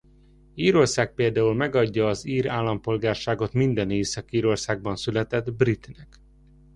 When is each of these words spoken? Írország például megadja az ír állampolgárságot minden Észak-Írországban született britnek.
Írország 0.55 1.13
például 1.13 1.53
megadja 1.55 2.07
az 2.07 2.25
ír 2.27 2.49
állampolgárságot 2.49 3.53
minden 3.53 3.89
Észak-Írországban 3.91 4.95
született 4.95 5.53
britnek. 5.53 6.19